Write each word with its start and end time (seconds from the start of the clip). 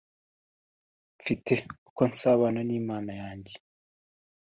mfite 1.19 1.53
uko 1.89 2.01
nsabana 2.11 2.59
n’Imana 2.69 3.11
yanjye 3.21 3.53